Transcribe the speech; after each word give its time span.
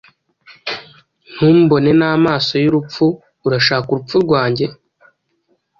Ntumbone 1.33 1.89
n'amaso 1.99 2.53
y'urupfu! 2.63 3.05
Urashaka 3.45 3.87
urupfu 3.91 4.15
rwanjye, 4.25 4.65